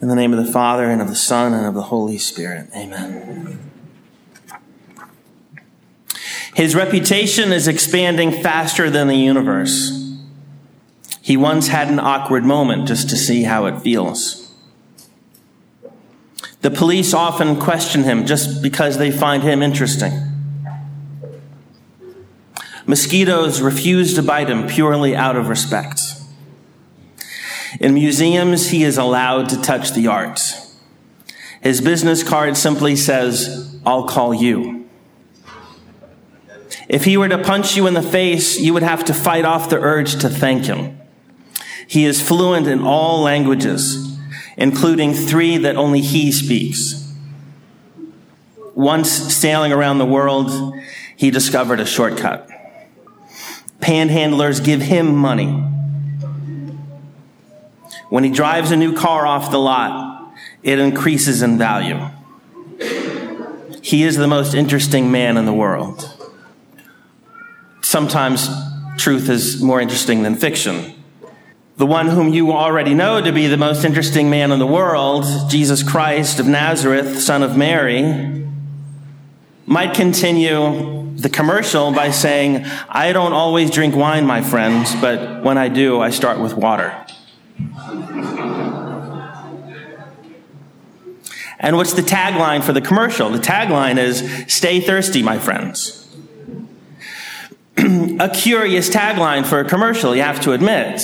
In 0.00 0.08
the 0.08 0.14
name 0.14 0.32
of 0.32 0.44
the 0.44 0.50
Father, 0.50 0.84
and 0.84 1.00
of 1.00 1.08
the 1.08 1.14
Son, 1.14 1.54
and 1.54 1.66
of 1.66 1.74
the 1.74 1.82
Holy 1.82 2.18
Spirit. 2.18 2.68
Amen. 2.76 3.70
His 6.54 6.74
reputation 6.74 7.52
is 7.52 7.66
expanding 7.66 8.30
faster 8.30 8.90
than 8.90 9.08
the 9.08 9.16
universe. 9.16 9.98
He 11.22 11.36
once 11.36 11.68
had 11.68 11.88
an 11.88 11.98
awkward 11.98 12.44
moment 12.44 12.88
just 12.88 13.08
to 13.10 13.16
see 13.16 13.44
how 13.44 13.66
it 13.66 13.80
feels. 13.80 14.52
The 16.60 16.70
police 16.70 17.14
often 17.14 17.58
question 17.58 18.04
him 18.04 18.26
just 18.26 18.62
because 18.62 18.98
they 18.98 19.10
find 19.10 19.42
him 19.42 19.62
interesting. 19.62 20.12
Mosquitoes 22.86 23.60
refuse 23.60 24.14
to 24.14 24.22
bite 24.22 24.50
him 24.50 24.68
purely 24.68 25.14
out 25.14 25.36
of 25.36 25.48
respect. 25.48 26.00
In 27.80 27.94
museums, 27.94 28.70
he 28.70 28.84
is 28.84 28.98
allowed 28.98 29.48
to 29.50 29.60
touch 29.60 29.92
the 29.92 30.06
art. 30.06 30.40
His 31.62 31.80
business 31.80 32.22
card 32.22 32.56
simply 32.56 32.96
says, 32.96 33.80
I'll 33.86 34.06
call 34.06 34.34
you. 34.34 34.88
If 36.88 37.04
he 37.04 37.16
were 37.16 37.28
to 37.28 37.38
punch 37.38 37.76
you 37.76 37.86
in 37.86 37.94
the 37.94 38.02
face, 38.02 38.58
you 38.58 38.74
would 38.74 38.82
have 38.82 39.04
to 39.06 39.14
fight 39.14 39.44
off 39.44 39.70
the 39.70 39.78
urge 39.78 40.20
to 40.20 40.28
thank 40.28 40.64
him. 40.64 40.98
He 41.86 42.04
is 42.04 42.26
fluent 42.26 42.66
in 42.66 42.82
all 42.82 43.22
languages, 43.22 44.18
including 44.56 45.14
three 45.14 45.56
that 45.58 45.76
only 45.76 46.00
he 46.00 46.32
speaks. 46.32 47.14
Once 48.74 49.10
sailing 49.10 49.72
around 49.72 49.98
the 49.98 50.06
world, 50.06 50.74
he 51.16 51.30
discovered 51.30 51.80
a 51.80 51.86
shortcut. 51.86 52.48
Panhandlers 53.80 54.62
give 54.64 54.82
him 54.82 55.14
money 55.14 55.71
when 58.12 58.24
he 58.24 58.30
drives 58.30 58.70
a 58.70 58.76
new 58.76 58.92
car 58.92 59.26
off 59.26 59.50
the 59.50 59.58
lot, 59.58 60.34
it 60.62 60.78
increases 60.78 61.40
in 61.40 61.56
value. 61.56 61.98
He 63.80 64.02
is 64.02 64.18
the 64.18 64.26
most 64.26 64.52
interesting 64.52 65.10
man 65.10 65.38
in 65.38 65.46
the 65.46 65.52
world. 65.54 66.14
Sometimes 67.80 68.50
truth 68.98 69.30
is 69.30 69.62
more 69.62 69.80
interesting 69.80 70.24
than 70.24 70.34
fiction. 70.34 70.92
The 71.78 71.86
one 71.86 72.08
whom 72.08 72.34
you 72.34 72.52
already 72.52 72.92
know 72.92 73.18
to 73.22 73.32
be 73.32 73.46
the 73.46 73.56
most 73.56 73.82
interesting 73.82 74.28
man 74.28 74.52
in 74.52 74.58
the 74.58 74.66
world, 74.66 75.24
Jesus 75.48 75.82
Christ 75.82 76.38
of 76.38 76.46
Nazareth, 76.46 77.18
son 77.18 77.42
of 77.42 77.56
Mary, 77.56 78.46
might 79.64 79.94
continue 79.94 81.14
the 81.16 81.30
commercial 81.30 81.92
by 81.92 82.10
saying, 82.10 82.66
I 82.90 83.14
don't 83.14 83.32
always 83.32 83.70
drink 83.70 83.96
wine, 83.96 84.26
my 84.26 84.42
friends, 84.42 84.94
but 84.96 85.42
when 85.42 85.56
I 85.56 85.68
do, 85.68 86.02
I 86.02 86.10
start 86.10 86.40
with 86.40 86.54
water. 86.54 87.06
And 91.62 91.76
what's 91.76 91.92
the 91.92 92.02
tagline 92.02 92.64
for 92.64 92.72
the 92.72 92.80
commercial? 92.80 93.30
The 93.30 93.38
tagline 93.38 93.96
is 93.96 94.28
Stay 94.52 94.80
thirsty, 94.80 95.22
my 95.22 95.38
friends. 95.38 95.98
a 97.76 98.28
curious 98.28 98.90
tagline 98.90 99.46
for 99.46 99.60
a 99.60 99.64
commercial, 99.64 100.14
you 100.14 100.22
have 100.22 100.40
to 100.42 100.52
admit. 100.52 101.00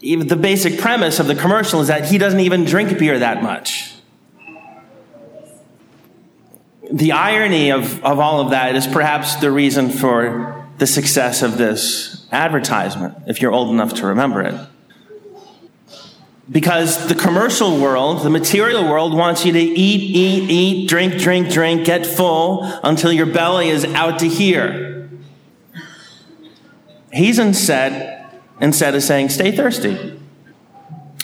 Even 0.00 0.28
the 0.28 0.36
basic 0.36 0.78
premise 0.78 1.18
of 1.18 1.26
the 1.26 1.34
commercial 1.34 1.80
is 1.80 1.88
that 1.88 2.04
he 2.04 2.18
doesn't 2.18 2.40
even 2.40 2.64
drink 2.64 2.98
beer 2.98 3.18
that 3.18 3.42
much. 3.42 3.94
The 6.92 7.12
irony 7.12 7.70
of, 7.72 8.02
of 8.04 8.18
all 8.18 8.40
of 8.40 8.50
that 8.50 8.76
is 8.76 8.86
perhaps 8.86 9.36
the 9.36 9.50
reason 9.50 9.90
for 9.90 10.66
the 10.78 10.86
success 10.86 11.42
of 11.42 11.58
this 11.58 12.26
advertisement, 12.30 13.14
if 13.26 13.42
you're 13.42 13.52
old 13.52 13.70
enough 13.70 13.94
to 13.94 14.06
remember 14.06 14.42
it. 14.42 14.54
Because 16.50 17.08
the 17.08 17.14
commercial 17.14 17.78
world, 17.78 18.22
the 18.22 18.30
material 18.30 18.84
world 18.84 19.14
wants 19.14 19.44
you 19.44 19.52
to 19.52 19.58
eat, 19.58 20.00
eat, 20.16 20.50
eat, 20.50 20.88
drink, 20.88 21.18
drink, 21.18 21.50
drink, 21.50 21.84
get 21.84 22.06
full 22.06 22.62
until 22.82 23.12
your 23.12 23.26
belly 23.26 23.68
is 23.68 23.84
out 23.84 24.20
to 24.20 24.28
here. 24.28 25.10
He's 27.12 27.38
instead, 27.38 28.30
instead 28.60 28.94
of 28.94 29.02
saying, 29.02 29.28
stay 29.28 29.52
thirsty. 29.52 30.18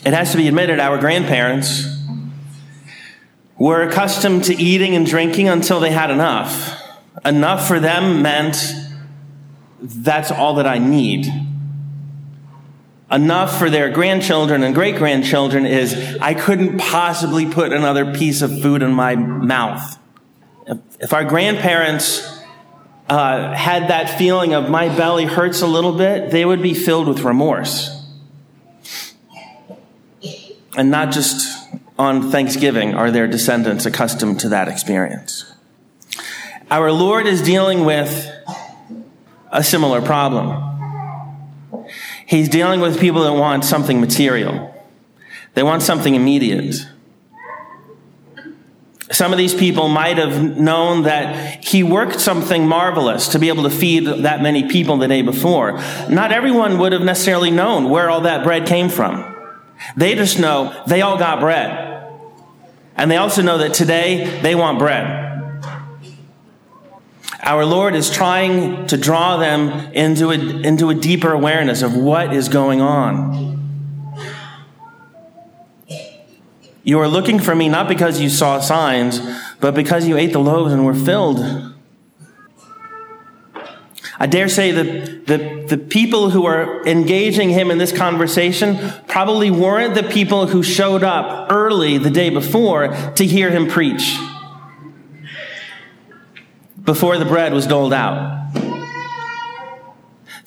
It 0.05 0.12
has 0.12 0.33
to 0.33 0.37
be 0.37 0.47
admitted, 0.47 0.79
our 0.79 0.99
grandparents 0.99 1.87
were 3.59 3.83
accustomed 3.83 4.45
to 4.45 4.55
eating 4.55 4.95
and 4.95 5.06
drinking 5.06 5.49
until 5.49 5.81
they 5.81 5.91
had 5.91 6.11
enough. 6.11 6.83
Enough 7.25 7.67
for 7.67 7.81
them 7.81 8.21
meant 8.21 8.56
that's 9.81 10.31
all 10.31 10.56
that 10.56 10.67
I 10.67 10.79
need 10.79 11.27
enough 13.11 13.59
for 13.59 13.71
their 13.71 13.91
grandchildren 13.91 14.63
and 14.63 14.75
great 14.75 14.97
grandchildren 14.97 15.67
is 15.67 16.19
I 16.21 16.35
couldn't 16.35 16.79
possibly 16.79 17.47
put 17.47 17.73
another 17.73 18.15
piece 18.15 18.43
of 18.43 18.61
food 18.63 18.83
in 18.83 18.93
my 18.93 19.15
mouth. 19.15 19.99
If, 20.99 21.13
our 21.13 21.25
grandparents 21.25 22.27
uh, 23.09 23.53
had 23.53 23.89
that 23.89 24.19
feeling 24.19 24.55
of 24.55 24.71
my 24.71 24.89
belly 24.89 25.27
hurts 25.27 25.61
a 25.61 25.67
little 25.67 25.93
bit, 25.93 26.31
they 26.31 26.45
would 26.45 26.63
be 26.63 26.73
filled 26.73 27.07
with 27.07 27.21
remorse. 27.21 27.91
And 30.77 30.91
not 30.91 31.13
just 31.13 31.69
on 31.99 32.31
Thanksgiving 32.31 32.95
are 32.95 33.11
their 33.11 33.27
descendants 33.27 33.87
accustomed 33.87 34.41
to 34.41 34.49
that 34.49 34.69
experience. 34.69 35.53
Our 36.71 36.91
Lord 36.91 37.27
is 37.27 37.43
dealing 37.43 37.85
with 37.85 38.31
a 39.53 39.63
similar 39.63 40.01
problem. 40.01 40.74
He's 42.27 42.49
dealing 42.49 42.81
with 42.81 42.99
people 42.99 43.23
that 43.25 43.33
want 43.33 43.65
something 43.65 44.01
material. 44.01 44.75
They 45.55 45.62
want 45.62 45.83
something 45.83 46.15
immediate. 46.15 46.77
Some 49.11 49.33
of 49.33 49.39
these 49.39 49.55
people 49.55 49.89
might 49.89 50.17
have 50.17 50.59
known 50.59 51.03
that 51.03 51.62
he 51.65 51.83
worked 51.83 52.21
something 52.21 52.67
marvelous 52.67 53.29
to 53.29 53.39
be 53.39 53.49
able 53.49 53.65
to 53.65 53.71
feed 53.71 54.07
that 54.07 54.43
many 54.43 54.69
people 54.69 54.97
the 54.97 55.07
day 55.07 55.23
before. 55.23 55.81
Not 56.09 56.33
everyone 56.33 56.79
would 56.79 56.93
have 56.93 57.03
necessarily 57.03 57.51
known 57.51 57.91
where 57.91 58.11
all 58.11 58.23
that 58.23 58.43
bread 58.43 58.67
came 58.67 58.89
from. 58.89 59.33
They 59.97 60.15
just 60.15 60.39
know 60.39 60.83
they 60.87 61.03
all 61.03 61.19
got 61.19 61.41
bread. 61.41 62.11
And 62.97 63.11
they 63.11 63.17
also 63.17 63.43
know 63.43 63.59
that 63.59 63.75
today 63.75 64.41
they 64.41 64.55
want 64.55 64.79
bread. 64.79 65.24
Our 67.44 67.66
Lord 67.66 67.94
is 67.94 68.10
trying 68.10 68.87
to 68.87 68.97
draw 68.97 69.37
them 69.37 69.93
into 69.93 70.31
a, 70.31 70.34
into 70.34 70.88
a 70.88 70.94
deeper 70.94 71.31
awareness 71.31 71.82
of 71.82 71.94
what 71.94 72.32
is 72.32 72.49
going 72.49 72.81
on. 72.81 73.60
You 76.82 77.00
are 77.00 77.09
looking 77.09 77.38
for 77.38 77.55
me 77.55 77.69
not 77.69 77.87
because 77.87 78.19
you 78.19 78.31
saw 78.31 78.60
signs, 78.60 79.21
but 79.60 79.75
because 79.75 80.09
you 80.09 80.16
ate 80.16 80.32
the 80.32 80.38
loaves 80.38 80.72
and 80.72 80.87
were 80.87 80.94
filled. 80.94 81.75
I 84.19 84.26
dare 84.26 84.49
say 84.49 84.71
that 84.71 85.26
the, 85.26 85.66
the 85.69 85.76
people 85.76 86.31
who 86.31 86.47
are 86.47 86.87
engaging 86.87 87.50
him 87.50 87.71
in 87.71 87.76
this 87.76 87.93
conversation 87.93 88.78
probably 89.06 89.50
weren't 89.50 89.94
the 89.94 90.03
people 90.03 90.47
who 90.47 90.62
showed 90.62 91.03
up 91.03 91.53
early 91.53 91.99
the 91.99 92.11
day 92.11 92.31
before 92.31 92.88
to 93.16 93.26
hear 93.26 93.50
him 93.50 93.69
preach 93.69 94.16
before 96.84 97.19
the 97.19 97.25
bread 97.25 97.53
was 97.53 97.67
doled 97.67 97.93
out. 97.93 98.45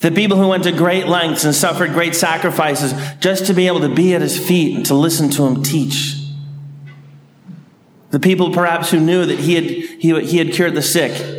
The 0.00 0.12
people 0.12 0.36
who 0.36 0.48
went 0.48 0.64
to 0.64 0.72
great 0.72 1.08
lengths 1.08 1.44
and 1.44 1.54
suffered 1.54 1.90
great 1.90 2.14
sacrifices 2.14 2.94
just 3.18 3.46
to 3.46 3.54
be 3.54 3.66
able 3.66 3.80
to 3.80 3.92
be 3.92 4.14
at 4.14 4.22
his 4.22 4.38
feet 4.38 4.76
and 4.76 4.86
to 4.86 4.94
listen 4.94 5.28
to 5.30 5.44
him 5.44 5.62
teach. 5.62 6.14
The 8.10 8.20
people 8.20 8.52
perhaps 8.52 8.90
who 8.90 9.00
knew 9.00 9.26
that 9.26 9.40
he 9.40 9.54
had, 9.54 9.64
he, 9.64 10.20
he 10.24 10.38
had 10.38 10.52
cured 10.52 10.74
the 10.74 10.82
sick. 10.82 11.34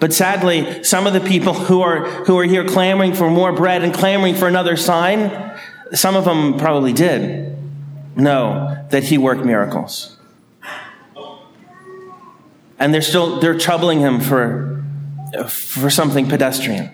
But 0.00 0.12
sadly, 0.12 0.82
some 0.84 1.06
of 1.06 1.12
the 1.12 1.20
people 1.20 1.52
who 1.52 1.82
are, 1.82 2.04
who 2.24 2.38
are 2.38 2.44
here 2.44 2.64
clamoring 2.66 3.14
for 3.14 3.28
more 3.28 3.52
bread 3.52 3.82
and 3.82 3.92
clamoring 3.92 4.36
for 4.36 4.48
another 4.48 4.76
sign, 4.76 5.52
some 5.92 6.16
of 6.16 6.24
them 6.24 6.56
probably 6.56 6.92
did 6.92 7.56
know 8.16 8.86
that 8.90 9.04
he 9.04 9.18
worked 9.18 9.44
miracles 9.44 10.17
and 12.78 12.94
they're 12.94 13.02
still 13.02 13.40
they're 13.40 13.58
troubling 13.58 14.00
him 14.00 14.20
for 14.20 14.84
for 15.48 15.90
something 15.90 16.28
pedestrian. 16.28 16.90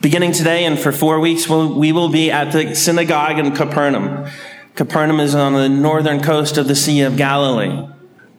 Beginning 0.00 0.32
today 0.32 0.64
and 0.64 0.78
for 0.78 0.92
four 0.92 1.18
weeks, 1.18 1.48
we'll, 1.48 1.74
we 1.74 1.90
will 1.90 2.08
be 2.08 2.30
at 2.30 2.52
the 2.52 2.76
synagogue 2.76 3.38
in 3.38 3.54
Capernaum. 3.54 4.30
Capernaum 4.76 5.18
is 5.18 5.34
on 5.34 5.54
the 5.54 5.68
northern 5.68 6.20
coast 6.22 6.56
of 6.56 6.68
the 6.68 6.76
Sea 6.76 7.00
of 7.00 7.16
Galilee. 7.16 7.88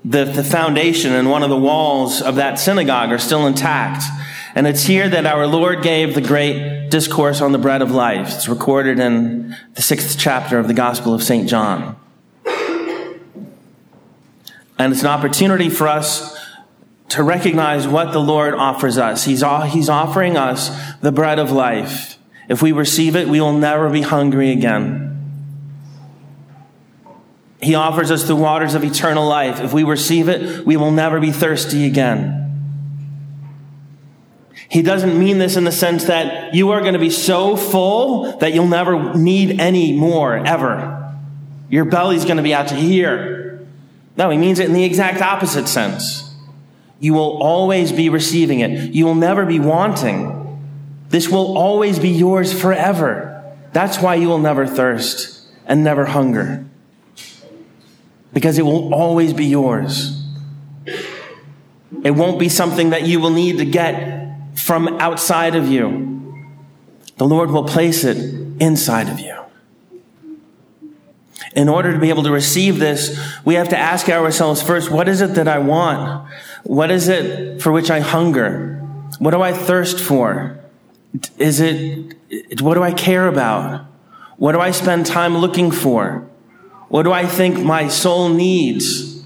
The, 0.05 0.23
the 0.23 0.43
foundation 0.43 1.11
and 1.11 1.29
one 1.29 1.43
of 1.43 1.49
the 1.49 1.57
walls 1.57 2.21
of 2.21 2.35
that 2.35 2.59
synagogue 2.59 3.11
are 3.11 3.17
still 3.17 3.45
intact. 3.45 4.03
And 4.55 4.67
it's 4.67 4.83
here 4.83 5.09
that 5.09 5.25
our 5.25 5.45
Lord 5.47 5.83
gave 5.83 6.15
the 6.15 6.21
great 6.21 6.87
discourse 6.89 7.41
on 7.41 7.51
the 7.51 7.57
bread 7.57 7.81
of 7.81 7.91
life. 7.91 8.35
It's 8.35 8.47
recorded 8.47 8.97
in 8.99 9.55
the 9.73 9.81
sixth 9.81 10.17
chapter 10.17 10.59
of 10.59 10.67
the 10.69 10.73
Gospel 10.73 11.13
of 11.13 11.21
St. 11.21 11.49
John. 11.49 11.97
And 14.79 14.93
it's 14.93 15.01
an 15.01 15.07
opportunity 15.07 15.69
for 15.69 15.87
us 15.87 16.39
to 17.09 17.21
recognize 17.21 17.87
what 17.87 18.13
the 18.13 18.19
Lord 18.19 18.53
offers 18.53 18.97
us. 18.97 19.25
He's, 19.25 19.43
he's 19.71 19.89
offering 19.89 20.37
us 20.37 20.71
the 21.01 21.11
bread 21.11 21.37
of 21.37 21.51
life. 21.51 22.17
If 22.47 22.61
we 22.61 22.71
receive 22.71 23.15
it, 23.15 23.27
we 23.27 23.41
will 23.41 23.53
never 23.53 23.89
be 23.89 24.01
hungry 24.01 24.51
again. 24.51 25.05
He 27.61 27.75
offers 27.75 28.09
us 28.09 28.23
the 28.23 28.37
waters 28.37 28.73
of 28.73 28.85
eternal 28.85 29.27
life. 29.27 29.59
If 29.59 29.73
we 29.73 29.83
receive 29.83 30.29
it, 30.29 30.65
we 30.65 30.77
will 30.77 30.91
never 30.91 31.19
be 31.19 31.31
thirsty 31.31 31.85
again. 31.85 32.37
He 34.69 34.81
doesn't 34.81 35.19
mean 35.19 35.39
this 35.39 35.57
in 35.57 35.63
the 35.63 35.71
sense 35.71 36.05
that 36.05 36.53
you 36.53 36.69
are 36.69 36.79
going 36.79 36.93
to 36.93 36.99
be 36.99 37.09
so 37.09 37.57
full 37.57 38.37
that 38.37 38.53
you'll 38.53 38.67
never 38.67 39.13
need 39.15 39.59
any 39.59 39.97
more 39.97 40.37
ever. 40.37 41.17
Your 41.69 41.85
belly's 41.85 42.23
going 42.23 42.37
to 42.37 42.43
be 42.43 42.53
out 42.53 42.69
to 42.69 42.75
here. 42.75 43.38
No, 44.17 44.29
he 44.29 44.37
means 44.37 44.59
it 44.59 44.65
in 44.65 44.73
the 44.73 44.83
exact 44.83 45.21
opposite 45.21 45.67
sense. 45.67 46.33
You 46.99 47.13
will 47.13 47.41
always 47.41 47.91
be 47.91 48.09
receiving 48.09 48.59
it. 48.59 48.93
You 48.93 49.05
will 49.05 49.15
never 49.15 49.45
be 49.45 49.59
wanting. 49.59 50.35
This 51.09 51.29
will 51.29 51.57
always 51.57 51.97
be 51.99 52.09
yours 52.09 52.51
forever. 52.53 53.55
That's 53.71 53.99
why 53.99 54.15
you 54.15 54.27
will 54.27 54.39
never 54.39 54.67
thirst 54.67 55.47
and 55.65 55.83
never 55.83 56.05
hunger. 56.05 56.65
Because 58.33 58.57
it 58.57 58.63
will 58.63 58.93
always 58.93 59.33
be 59.33 59.45
yours. 59.45 60.23
It 62.03 62.11
won't 62.11 62.39
be 62.39 62.49
something 62.49 62.91
that 62.91 63.07
you 63.07 63.19
will 63.19 63.31
need 63.31 63.57
to 63.57 63.65
get 63.65 64.35
from 64.55 64.87
outside 64.99 65.55
of 65.55 65.67
you. 65.67 66.35
The 67.17 67.25
Lord 67.25 67.51
will 67.51 67.65
place 67.65 68.03
it 68.03 68.17
inside 68.61 69.09
of 69.09 69.19
you. 69.19 69.38
In 71.55 71.67
order 71.67 71.91
to 71.93 71.99
be 71.99 72.09
able 72.09 72.23
to 72.23 72.31
receive 72.31 72.79
this, 72.79 73.19
we 73.43 73.55
have 73.55 73.69
to 73.69 73.77
ask 73.77 74.07
ourselves 74.09 74.61
first, 74.61 74.91
what 74.91 75.07
is 75.07 75.21
it 75.21 75.35
that 75.35 75.47
I 75.47 75.59
want? 75.59 76.29
What 76.63 76.91
is 76.91 77.07
it 77.07 77.61
for 77.61 77.71
which 77.71 77.89
I 77.89 77.99
hunger? 78.01 78.77
What 79.17 79.31
do 79.31 79.41
I 79.41 79.53
thirst 79.53 79.99
for? 79.99 80.59
Is 81.37 81.59
it, 81.59 82.15
what 82.61 82.75
do 82.75 82.83
I 82.83 82.91
care 82.93 83.27
about? 83.27 83.85
What 84.37 84.51
do 84.51 84.59
I 84.59 84.71
spend 84.71 85.05
time 85.05 85.37
looking 85.37 85.71
for? 85.71 86.29
What 86.87 87.03
do 87.03 87.11
I 87.11 87.25
think 87.25 87.59
my 87.59 87.87
soul 87.87 88.29
needs? 88.29 89.23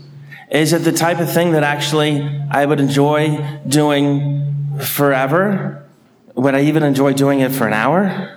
Is 0.49 0.71
it 0.71 0.79
the 0.79 0.91
type 0.91 1.19
of 1.19 1.31
thing 1.31 1.51
that 1.51 1.63
actually 1.63 2.21
I 2.49 2.65
would 2.65 2.79
enjoy 2.79 3.59
doing 3.67 4.77
forever? 4.79 5.85
Would 6.35 6.55
I 6.55 6.61
even 6.61 6.83
enjoy 6.83 7.13
doing 7.13 7.41
it 7.41 7.51
for 7.51 7.67
an 7.67 7.73
hour? 7.73 8.32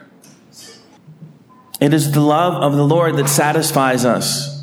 It 1.81 1.93
is 1.93 2.12
the 2.12 2.20
love 2.20 2.62
of 2.62 2.75
the 2.75 2.84
Lord 2.84 3.17
that 3.17 3.28
satisfies 3.28 4.05
us. 4.05 4.56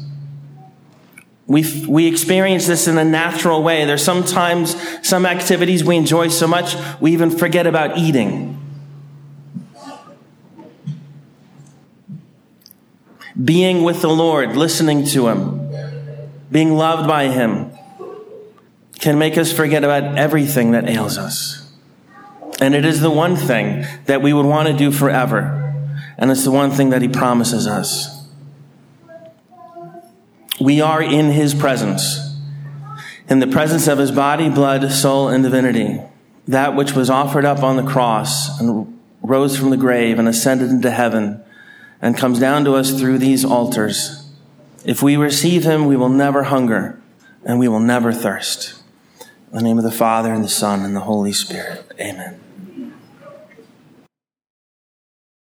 We, 1.45 1.85
we 1.87 2.07
experience 2.07 2.67
this 2.67 2.87
in 2.87 2.97
a 2.97 3.03
natural 3.03 3.61
way. 3.61 3.85
There's 3.85 4.03
sometimes 4.03 4.75
some 5.07 5.25
activities 5.25 5.83
we 5.83 5.97
enjoy 5.97 6.29
so 6.29 6.47
much, 6.47 6.75
we 6.99 7.11
even 7.11 7.29
forget 7.29 7.67
about 7.67 7.97
eating. 7.97 8.59
Being 13.43 13.83
with 13.83 14.01
the 14.01 14.09
Lord, 14.09 14.55
listening 14.55 15.05
to 15.07 15.27
Him, 15.27 15.69
being 16.51 16.75
loved 16.75 17.07
by 17.07 17.27
Him, 17.27 17.71
can 18.99 19.19
make 19.19 19.37
us 19.37 19.51
forget 19.51 19.83
about 19.83 20.17
everything 20.17 20.71
that 20.71 20.87
ails 20.87 21.17
us. 21.17 21.71
And 22.61 22.73
it 22.73 22.85
is 22.85 23.01
the 23.01 23.11
one 23.11 23.35
thing 23.35 23.85
that 24.05 24.21
we 24.21 24.31
would 24.31 24.45
want 24.45 24.69
to 24.69 24.73
do 24.73 24.91
forever. 24.91 25.62
And 26.17 26.31
it's 26.31 26.43
the 26.43 26.51
one 26.51 26.71
thing 26.71 26.89
that 26.91 27.01
he 27.01 27.07
promises 27.07 27.67
us. 27.67 28.27
We 30.61 30.81
are 30.81 31.01
in 31.01 31.31
his 31.31 31.53
presence, 31.53 32.37
in 33.27 33.39
the 33.39 33.47
presence 33.47 33.87
of 33.87 33.97
his 33.97 34.11
body, 34.11 34.49
blood, 34.49 34.91
soul, 34.91 35.27
and 35.27 35.43
divinity. 35.43 35.99
That 36.47 36.75
which 36.75 36.93
was 36.93 37.09
offered 37.09 37.45
up 37.45 37.63
on 37.63 37.77
the 37.77 37.83
cross 37.83 38.59
and 38.59 38.99
rose 39.21 39.57
from 39.57 39.69
the 39.71 39.77
grave 39.77 40.19
and 40.19 40.27
ascended 40.27 40.69
into 40.69 40.91
heaven 40.91 41.43
and 42.01 42.17
comes 42.17 42.39
down 42.39 42.65
to 42.65 42.73
us 42.73 42.91
through 42.99 43.17
these 43.17 43.45
altars. 43.45 44.29
If 44.85 45.01
we 45.01 45.15
receive 45.15 45.63
him, 45.63 45.85
we 45.85 45.95
will 45.95 46.09
never 46.09 46.43
hunger 46.43 47.01
and 47.45 47.59
we 47.59 47.67
will 47.67 47.79
never 47.79 48.11
thirst. 48.11 48.81
In 49.51 49.57
the 49.57 49.63
name 49.63 49.77
of 49.77 49.83
the 49.83 49.91
Father 49.91 50.33
and 50.33 50.43
the 50.43 50.49
Son 50.49 50.83
and 50.83 50.95
the 50.95 51.01
Holy 51.01 51.31
Spirit. 51.31 51.89
Amen. 51.99 52.39